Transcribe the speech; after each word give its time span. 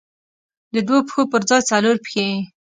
د 0.73 0.75
دوو 0.87 0.97
پښو 1.07 1.21
پر 1.31 1.41
ځای 1.49 1.61
څلور 1.69 1.95
پښې. 2.05 2.27